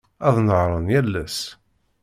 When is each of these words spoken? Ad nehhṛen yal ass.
Ad 0.27 0.35
nehhṛen 0.45 0.91
yal 0.93 1.13
ass. 1.23 1.39